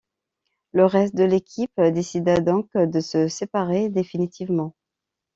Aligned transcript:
Le 0.71 0.83
reste 0.83 1.13
de 1.15 1.25
l’équipe 1.25 1.79
décida 1.79 2.39
donc 2.39 2.75
de 2.75 2.99
se 3.01 3.27
séparer 3.27 3.87
définitivement. 3.89 4.73